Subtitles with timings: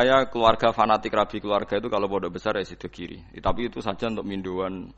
[0.00, 3.20] Saya keluarga fanatik rabi keluarga itu kalau bodoh besar ya situ kiri.
[3.36, 4.88] Tapi itu saja untuk minduan,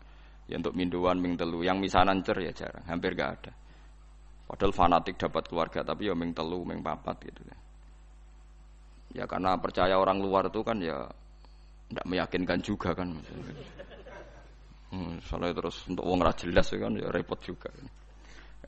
[0.47, 1.67] ya untuk minduan ming telu.
[1.67, 3.53] Yang misanan cer ya jarang, hampir gak ada.
[4.47, 7.43] Padahal fanatik dapat keluarga, tapi ya ming telu, ming papat gitu.
[9.19, 11.03] Ya karena percaya orang luar itu kan ya
[11.91, 13.11] tidak meyakinkan juga kan.
[14.95, 17.75] Hmm, soalnya terus untuk wong ra jelas ya kan ya repot juga.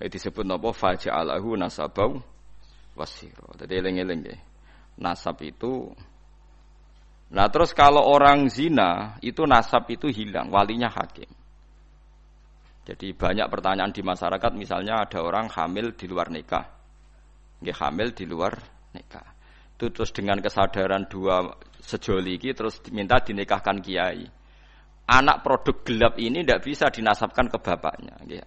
[0.02, 2.18] Eh, disebut apa faja'alahu nasabau
[2.98, 3.54] wasiro.
[3.54, 4.34] Jadi eling-eling ya
[4.98, 5.94] nasab itu
[7.32, 11.28] Nah terus kalau orang zina itu nasab itu hilang, walinya hakim.
[12.84, 16.68] Jadi banyak pertanyaan di masyarakat, misalnya ada orang hamil di luar nikah,
[17.64, 18.52] nggak hamil di luar
[18.92, 19.24] nikah.
[19.74, 21.48] Itu terus dengan kesadaran dua
[21.80, 24.28] sejoli ini terus diminta dinikahkan kiai.
[25.04, 28.16] Anak produk gelap ini tidak bisa dinasabkan ke bapaknya.
[28.24, 28.44] Ya.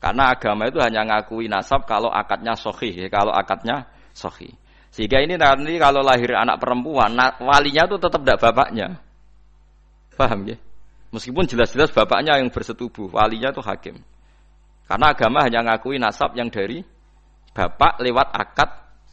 [0.00, 3.84] Karena agama itu hanya ngakui nasab kalau akadnya sohih, kalau akadnya
[4.16, 4.56] sohih.
[4.90, 8.98] Sehingga ini nanti kalau lahir anak perempuan, walinya itu tetap tidak bapaknya.
[10.18, 10.58] Paham ya?
[11.14, 13.96] Meskipun jelas-jelas bapaknya yang bersetubuh, walinya itu hakim.
[14.90, 16.82] Karena agama hanya ngakui nasab yang dari
[17.54, 18.70] bapak lewat akad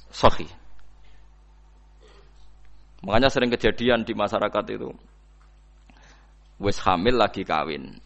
[0.09, 0.49] sohi.
[3.05, 4.89] Makanya sering kejadian di masyarakat itu.
[6.57, 8.01] Wes hamil lagi kawin.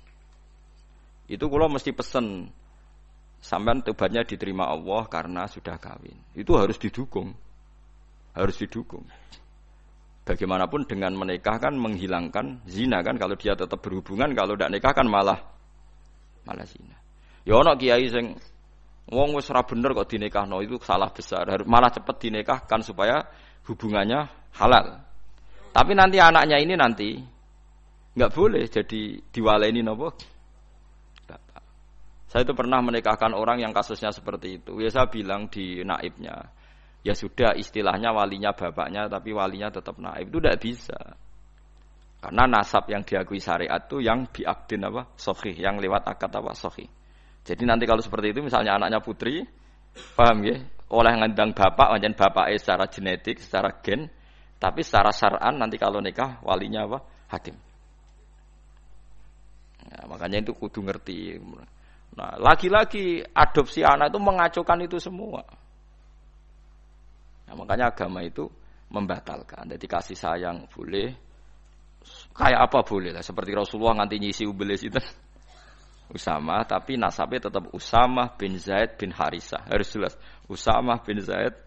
[1.32, 2.52] Itu kalau mesti pesen
[3.40, 6.20] sampai tubatnya diterima Allah karena sudah kawin.
[6.36, 7.32] Itu harus didukung
[8.36, 9.04] harus didukung.
[10.22, 15.10] Bagaimanapun dengan menikah kan menghilangkan zina kan kalau dia tetap berhubungan kalau tidak nikah kan
[15.10, 15.40] malah
[16.46, 16.96] malah zina.
[17.42, 18.38] Ya ono kiai sing
[19.10, 21.50] wong wis ora bener kok dinikahno itu salah besar.
[21.66, 23.26] Malah cepet dinikahkan supaya
[23.66, 24.30] hubungannya
[24.62, 25.02] halal.
[25.72, 27.10] Tapi nanti anaknya ini nanti
[28.14, 30.14] nggak boleh jadi diwaleni nopo.
[32.32, 34.80] Saya itu pernah menikahkan orang yang kasusnya seperti itu.
[34.80, 36.48] Ya saya bilang di naibnya,
[37.02, 40.30] ya sudah istilahnya walinya bapaknya tapi walinya tetap naib.
[40.30, 41.00] Itu tidak bisa.
[42.22, 45.10] Karena nasab yang diakui syariat itu yang biakdin apa?
[45.18, 46.54] Sohi yang lewat akad apa?
[46.54, 46.86] Sohi
[47.42, 49.42] jadi nanti kalau seperti itu misalnya anaknya putri
[50.14, 50.62] paham ya?
[50.92, 54.12] Oleh ngandang bapak macam bapak secara genetik secara gen
[54.62, 57.00] tapi secara syar'an nanti kalau nikah walinya apa?
[57.34, 57.58] Hakim.
[59.90, 61.42] Nah, makanya itu kudu ngerti.
[62.14, 65.42] Nah lagi-lagi adopsi anak itu mengacukan itu semua
[67.52, 68.48] Nah, makanya agama itu
[68.88, 69.68] membatalkan.
[69.76, 71.12] Jadi kasih sayang boleh,
[72.32, 73.20] kayak apa boleh lah.
[73.20, 74.96] Seperti Rasulullah nganti nyisi ubelis itu.
[76.16, 79.68] Usama, tapi nasabnya tetap Usama bin Zaid bin Harisa.
[79.68, 80.16] Harus jelas.
[80.48, 81.60] Usama bin Zaid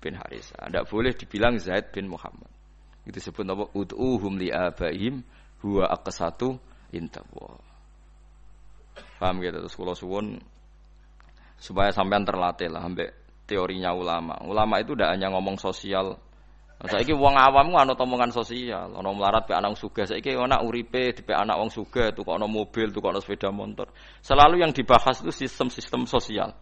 [0.00, 0.56] bin Harisa.
[0.56, 2.48] Tidak boleh dibilang Zaid bin Muhammad.
[3.04, 3.68] Itu sebut apa?
[3.76, 5.20] Ud'uhum li abaihim
[5.60, 6.56] huwa aqsatu
[6.96, 7.60] intawa.
[9.20, 9.68] Paham gitu?
[9.68, 10.26] Terus kalau suwun
[11.60, 13.19] supaya sampean terlatih lah sampai
[13.50, 14.38] teorinya ulama.
[14.46, 16.14] Ulama itu tidak hanya ngomong sosial.
[16.80, 20.08] Saya ini uang awam ana omongan sosial, ana melarat pe anak suga.
[20.08, 23.92] Saiki ana uripe di anak wong suga, tuh ana mobil, tuh ana sepeda motor.
[24.24, 26.56] Selalu yang dibahas itu sistem-sistem sosial.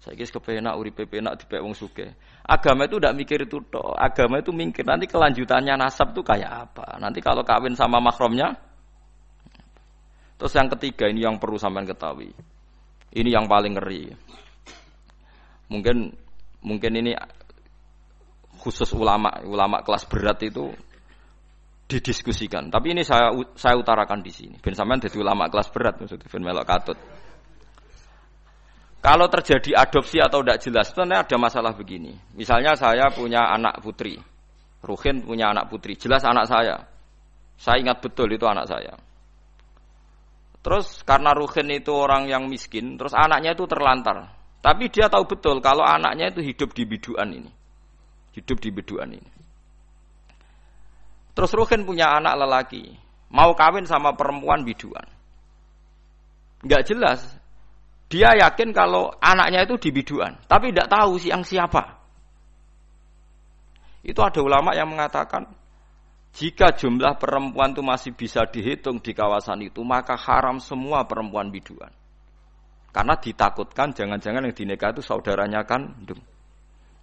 [0.00, 2.08] Saya kira kepenak uripe penak di wong suga.
[2.48, 3.92] Agama itu tidak mikir itu toh.
[3.92, 6.96] Agama itu mikir nanti kelanjutannya nasab itu kayak apa.
[6.96, 8.56] Nanti kalau kawin sama makromnya.
[10.40, 12.32] Terus yang ketiga ini yang perlu sampean ketahui.
[13.12, 14.12] Ini yang paling ngeri.
[15.66, 16.14] Mungkin
[16.62, 17.12] mungkin ini
[18.62, 20.70] khusus ulama ulama kelas berat itu
[21.86, 22.70] didiskusikan.
[22.70, 24.58] Tapi ini saya saya utarakan di sini.
[24.58, 26.98] Ben sampean jadi ulama kelas berat maksudnya ben melok katut.
[29.06, 32.18] Kalau terjadi adopsi atau tidak jelas, itu ada masalah begini.
[32.34, 34.18] Misalnya saya punya anak putri,
[34.82, 36.82] Ruhin punya anak putri, jelas anak saya.
[37.54, 38.98] Saya ingat betul itu anak saya.
[40.58, 44.35] Terus karena Ruhin itu orang yang miskin, terus anaknya itu terlantar.
[44.66, 47.52] Tapi dia tahu betul kalau anaknya itu hidup di biduan ini.
[48.34, 49.30] Hidup di biduan ini.
[51.38, 52.98] Terus Ruhin punya anak lelaki.
[53.30, 55.06] Mau kawin sama perempuan biduan.
[56.66, 57.22] Enggak jelas.
[58.10, 60.34] Dia yakin kalau anaknya itu di biduan.
[60.50, 62.02] Tapi tidak tahu yang siapa.
[64.02, 65.46] Itu ada ulama yang mengatakan
[66.34, 71.94] jika jumlah perempuan itu masih bisa dihitung di kawasan itu, maka haram semua perempuan biduan.
[72.96, 75.84] Karena ditakutkan jangan-jangan yang dinikah itu saudaranya kan.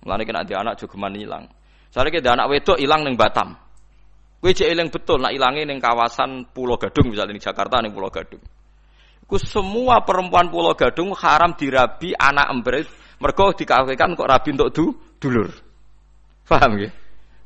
[0.01, 1.45] Mulane kena ada anak juga hilang.
[1.93, 3.53] Saya kira anak wedok hilang neng Batam.
[4.41, 8.41] Cek eling betul nak ilangi neng kawasan Pulau Gadung misalnya di Jakarta neng Pulau Gadung.
[9.29, 12.89] Ku semua perempuan Pulau Gadung haram dirabi anak embres
[13.21, 14.85] mergo dikawinkan kok rabi untuk du,
[15.21, 15.53] dulur.
[16.49, 16.89] Paham ya?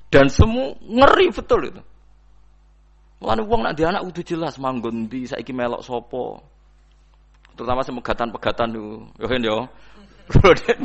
[0.08, 1.84] Dan semua ngeri betul itu.
[3.20, 6.56] Mulane wong nak di anak udah jelas manggon di saiki melok sopo
[7.58, 9.10] terutama semegatan-pegatan tuh.
[9.18, 9.58] Yo kan yo.
[10.28, 10.76] Dia,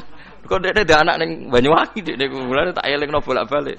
[0.46, 3.78] kalau dia ada anak neng Banyuwangi, dia mulai tak eling no bolak balik.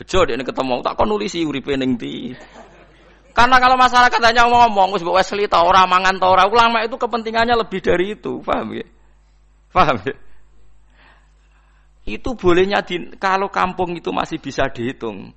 [0.00, 1.94] Bejo dia ketemu tak kon nulisi uripe ning.
[3.38, 6.98] Karena kalau masyarakat hanya ngomong wis mbok Wesley ta ora mangan ta ora ulama itu
[6.98, 8.86] kepentingannya lebih dari itu, paham ya?
[9.70, 10.16] Paham ya?
[12.08, 15.30] Itu bolehnya di, kalau kampung itu masih bisa dihitung.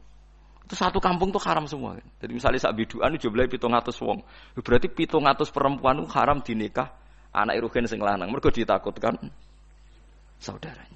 [0.71, 1.99] Itu satu kampung tuh haram semua.
[2.23, 4.23] Jadi misalnya sak biduan jumlahnya pitung atus wong.
[4.55, 6.95] Berarti pitung atus perempuan itu haram dinikah
[7.35, 8.31] anak irugen sing lanang.
[8.31, 9.19] Mereka ditakutkan
[10.39, 10.95] saudaranya.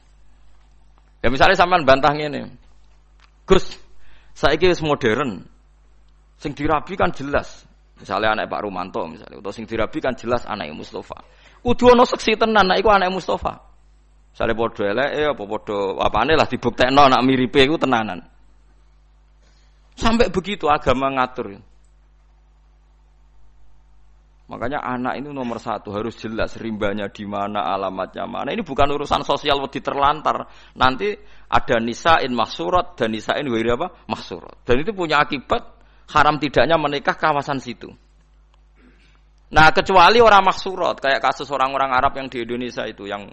[1.19, 2.47] Ya misalnya sampean bantah ini.
[3.43, 3.75] Gus,
[4.31, 5.43] saya wis modern.
[6.39, 7.67] Sing dirabi kan jelas.
[7.99, 11.19] Misalnya anak Pak Rumanto misalnya, atau sing dirabi kan jelas anak Mustafa.
[11.59, 13.59] Kudu ana seksi tenan anak iku anak Mustafa.
[14.31, 18.34] Misalnya podo elek ya apa podo apane lah dibuktekno anak miripe iku tenanan.
[19.95, 21.55] Sampai begitu agama ngatur.
[24.45, 28.53] Makanya anak ini nomor satu harus jelas rimbanya di mana, alamatnya mana.
[28.53, 30.45] Ini bukan urusan sosial wedi terlantar.
[30.77, 31.17] Nanti
[31.49, 34.61] ada nisain maksurat dan nisain wiri apa maksurat.
[34.61, 35.65] Dan itu punya akibat
[36.13, 37.89] haram tidaknya menikah kawasan situ.
[39.49, 43.25] Nah kecuali orang maksurat kayak kasus orang-orang Arab yang di Indonesia itu yang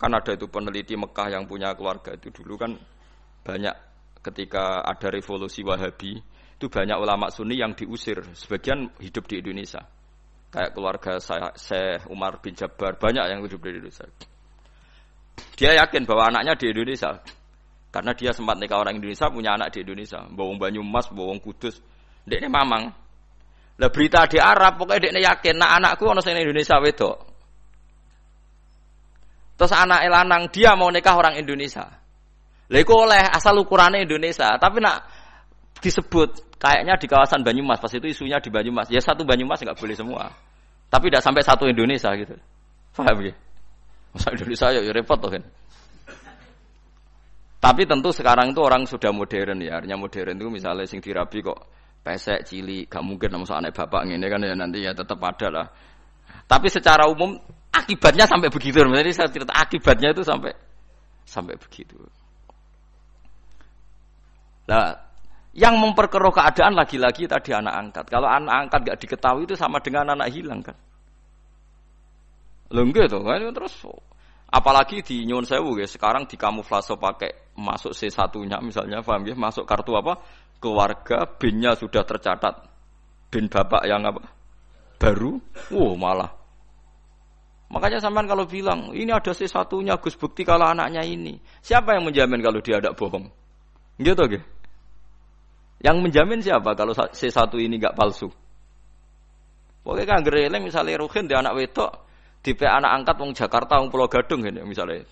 [0.00, 2.72] kan ada itu peneliti Mekah yang punya keluarga itu dulu kan
[3.42, 3.87] banyak
[4.22, 6.18] ketika ada revolusi Wahabi
[6.58, 9.86] itu banyak ulama Sunni yang diusir, sebagian hidup di Indonesia.
[10.50, 14.08] Kayak keluarga saya, Syekh Umar bin Jabbar, banyak yang hidup di Indonesia.
[15.54, 17.20] Dia yakin bahwa anaknya di Indonesia.
[17.88, 20.24] Karena dia sempat nikah orang Indonesia, punya anak di Indonesia.
[20.28, 21.78] Bawang Banyumas, bawang Kudus.
[22.26, 22.90] Dia ini mamang.
[23.78, 27.16] Lah berita di Arab, pokoknya dia yakin, nah anakku orang Indonesia wedok.
[29.58, 31.86] Terus anak lanang dia mau nikah orang Indonesia.
[32.68, 35.08] Lha oleh asal ukurannya Indonesia, tapi nak
[35.80, 38.92] disebut kayaknya di kawasan Banyumas, pas itu isunya di Banyumas.
[38.92, 40.28] Ya satu Banyumas nggak boleh semua.
[40.88, 42.36] Tapi tidak sampai satu Indonesia gitu.
[42.92, 43.32] Paham ya?
[44.12, 45.44] Masa Indonesia ya, ya repot tuh kan.
[47.58, 49.80] Tapi tentu sekarang itu orang sudah modern ya.
[49.80, 51.58] Artinya modern itu misalnya sing dirabi kok
[52.00, 55.66] pesek, cili, gak mungkin nama anak bapak ini kan ya nanti ya tetap ada lah.
[56.48, 57.36] Tapi secara umum
[57.68, 58.80] akibatnya sampai begitu.
[58.80, 60.52] Jadi saya cerita akibatnya itu sampai
[61.28, 61.98] sampai begitu.
[64.68, 64.92] Nah,
[65.56, 68.04] yang memperkeruh keadaan lagi-lagi tadi anak angkat.
[68.12, 70.76] Kalau anak angkat gak diketahui itu sama dengan anak hilang kan.
[72.68, 73.40] Lengge tuh kan?
[73.48, 73.74] Terus
[74.52, 79.64] apalagi di nyun sewu ya sekarang di kamuflase pakai masuk C1-nya misalnya paham ya masuk
[79.64, 80.20] kartu apa?
[80.60, 82.68] Keluarga binnya sudah tercatat.
[83.32, 84.20] Bin bapak yang apa?
[85.00, 85.40] Baru?
[85.72, 86.28] Wow malah.
[87.72, 91.40] Makanya sampean kalau bilang ini ada C1-nya Gus bukti kalau anaknya ini.
[91.64, 93.28] Siapa yang menjamin kalau dia ada bohong?
[93.96, 94.57] Gitu gitu
[95.78, 98.26] yang menjamin siapa kalau C1 ini nggak palsu?
[99.86, 101.90] Pokoknya kan gereleng misalnya Ruhin di anak wedok,
[102.42, 105.06] di anak angkat wong Jakarta wong Pulau Gadung ini misalnya.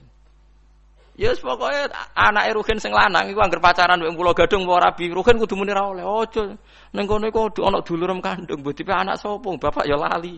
[1.16, 5.08] Ya yes, pokoknya anak Ruhin sing lanang iku anggar pacaran wong Pulau Gadung mau rabi,
[5.08, 6.04] Ruhin kudu muni ra oleh.
[6.04, 6.58] Ojo
[6.92, 9.48] ning kono iku ana dulurem kandung, mbok tipe anak sapa?
[9.56, 10.36] Bapak ya lali.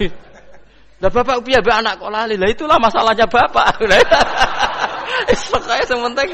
[0.96, 2.40] Lah bapak piye anak kok lali?
[2.40, 3.76] Lah itulah masalahnya bapak.
[5.52, 6.30] Pokoke sementing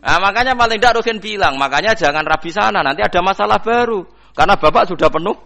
[0.00, 4.08] Nah, makanya paling tidak Rukin bilang, makanya jangan rabi sana, nanti ada masalah baru.
[4.32, 5.36] Karena bapak sudah penuh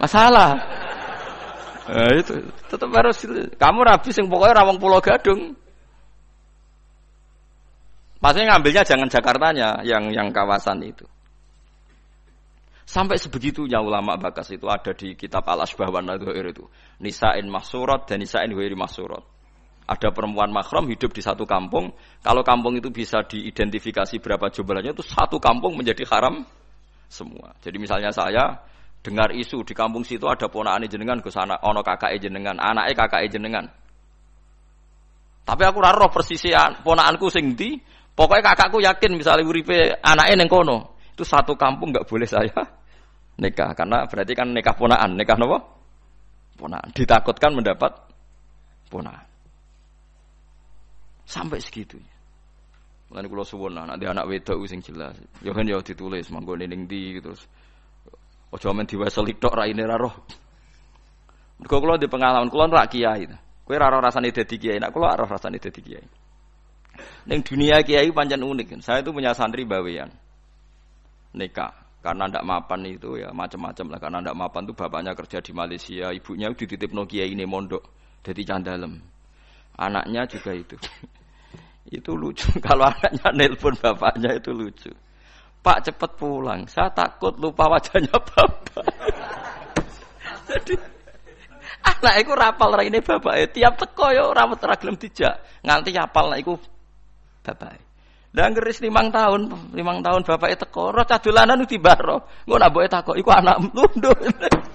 [0.00, 0.56] masalah.
[1.84, 3.20] Nah, itu tetap harus
[3.60, 5.52] kamu rabi sing pokoknya rawang pulau gadung.
[8.20, 11.04] Maksudnya ngambilnya jangan Jakartanya, yang yang kawasan itu.
[12.84, 16.64] Sampai sebegitunya ulama bakas itu ada di kitab Al-Asbah wa itu.
[17.00, 19.22] Nisa'in mahsurat dan nisa'in wiri mahsurat
[19.90, 21.90] ada perempuan mahram hidup di satu kampung,
[22.22, 26.46] kalau kampung itu bisa diidentifikasi berapa jumlahnya itu satu kampung menjadi haram
[27.10, 27.50] semua.
[27.58, 28.62] Jadi misalnya saya
[29.02, 33.26] dengar isu di kampung situ ada ponakan jenengan ke sana, ono kakak jenengan, anaknya kakak
[33.34, 33.66] jenengan.
[35.42, 37.74] Tapi aku raro persisian ponakanku sing di,
[38.14, 42.54] pokoknya kakakku yakin misalnya uripe anaknya neng kono, itu satu kampung nggak boleh saya
[43.42, 45.58] nikah karena berarti kan nikah ponaan, nikah nopo?
[46.54, 46.94] Ponaan.
[46.94, 47.90] Ditakutkan mendapat
[48.86, 49.29] ponaan.
[51.30, 52.10] Sampai segitunya.
[53.10, 55.14] Mulane kula suwun nanti anak wedok sing jelas.
[55.46, 57.46] Ya kan ya ditulis manggone ning ndi terus.
[58.50, 60.14] Aja men diwaseli tok raine ra roh.
[61.62, 63.30] Mergo kula di pengalaman kula ora kiai.
[63.62, 66.06] Kowe ora roh rasane dadi kiai, nek kula roh rasane dadi kiai.
[67.30, 68.82] Ning dunia kiai pancen unik.
[68.82, 70.10] Saya itu punya santri bawean.
[71.34, 71.70] Nikah
[72.02, 76.10] karena ndak mapan itu ya macam-macam lah karena ndak mapan itu bapaknya kerja di Malaysia,
[76.10, 77.86] ibunya dititip no kiai ini mondok
[78.26, 78.98] jadi candalem.
[79.78, 80.74] Anaknya juga itu.
[81.88, 82.48] Itu lucu.
[82.66, 84.90] Kalau anaknya nelpon bapaknya itu lucu.
[85.60, 86.68] Pak cepet pulang.
[86.68, 88.84] Saya takut lupa wajahnya bapak.
[90.50, 90.74] Jadi
[91.80, 93.56] anak itu rapal ini bapak.
[93.56, 95.64] Tiap teko ya ora ragilem dijak.
[95.64, 96.52] Nganti apal anak itu
[97.44, 97.88] bapak.
[98.30, 102.30] Dan keris limang tahun, limang tahun bapak itu koro cadulanan di baro.
[102.46, 104.14] Gue naboe takok, iku anak lundu.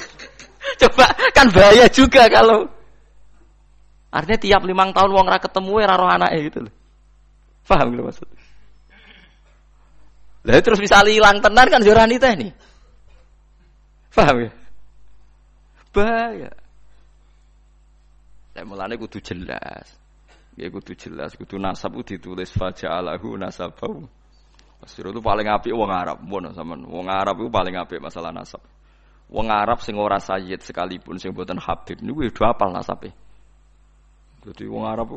[0.82, 2.68] Coba kan bahaya juga kalau
[4.12, 6.74] artinya tiap limang tahun wong ra ketemu ya roh anaknya gitu loh.
[7.65, 8.29] Paham gitu maksud?
[10.45, 12.53] Lah terus bisa hilang tenar kan jorani teh nih.
[14.13, 14.51] Paham ya?
[15.89, 16.51] Bahaya.
[18.53, 19.98] Saya mulane kudu jelas.
[20.55, 24.07] Ya kudu jelas, kudu nasab kudu ditulis faja'alahu nasabau.
[24.79, 26.88] Masiro itu paling apik wong Arab, mon sampean.
[26.88, 28.63] Wong Arab itu paling apik masalah nasab.
[29.27, 33.12] Wong Arab sing ora sayyid sekalipun sing mboten Habib niku udah apal nasabe.
[34.45, 35.12] Jadi wong Arab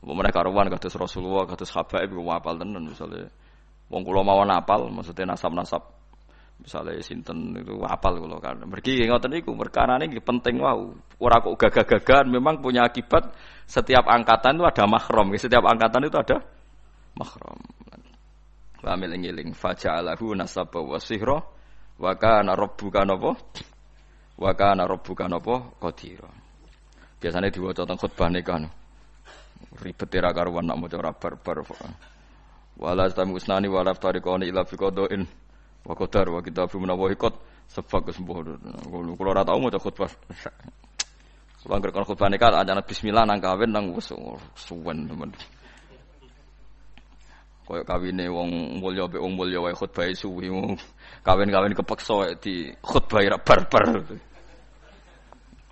[0.00, 3.28] Mereka karuan kados Rasulullah, kados Habaib, wong apal tenan misalnya.
[3.92, 6.00] Wong kula mawon apal, maksudnya nasab-nasab
[6.60, 8.60] misalnya sinten itu apal kalau kan.
[8.68, 13.32] Mergi ngoten niku perkara ini penting wow ora kok gagah-gagahan memang punya akibat
[13.64, 15.26] setiap angkatan itu ada mahram.
[15.34, 16.36] Setiap angkatan itu ada
[17.16, 17.58] mahram.
[18.80, 21.40] Wa miling-iling faja'alahu nasaba wa sihra
[22.00, 23.36] wa kana rabbuka napa?
[24.40, 25.76] Wa kana rabbuka napa?
[25.76, 26.32] Qadira.
[27.20, 28.79] Biasanya diwaca teng khutbah nikah
[29.80, 31.64] ribet ora karuan nak maca ora barbar
[32.80, 35.22] wala tamu usnani wala tariqani ila fi qadain
[35.84, 37.34] wa qadar wa kitabu menawa ikut
[37.70, 38.42] sebab kesembuh
[39.14, 40.10] kula ora tau maca khutbah.
[41.62, 43.94] Kula anggere kon khutbah nikah ada bismillah nang kawin nang
[44.56, 45.30] suwen temen
[47.70, 50.50] koyo kawine wong mulya mbek wong mulya wae khutbah suwi.
[51.22, 54.02] Kawin-kawin kepeksa di khutbah ra barbar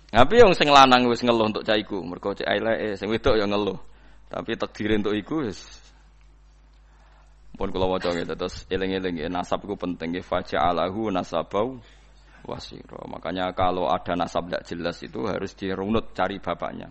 [0.09, 3.77] Tapi yang sing lanang wis ngeluh untuk caiku, mergo cek eleke, sing wedok ya ngeluh.
[4.29, 5.61] Tapi takdir untuk iku wis
[7.59, 11.75] pun kula waca gitu terus eling-eling nasab itu penting ya faja'alahu nasabau
[12.47, 13.03] wasiro.
[13.11, 16.87] Makanya kalau ada nasab tidak jelas itu harus dirunut cari bapaknya.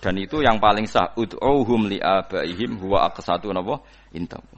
[0.00, 3.84] Dan itu yang paling sah ud'uhum li abaihim huwa aqsatu napa
[4.16, 4.55] intahu.